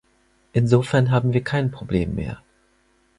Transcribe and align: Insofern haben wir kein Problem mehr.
Insofern 0.51 1.11
haben 1.11 1.31
wir 1.31 1.43
kein 1.43 1.69
Problem 1.69 2.15
mehr. 2.15 2.41